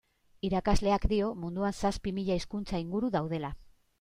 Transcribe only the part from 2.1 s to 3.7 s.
mila hizkuntza inguru daudela.